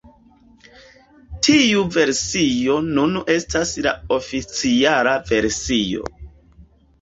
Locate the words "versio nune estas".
1.95-3.75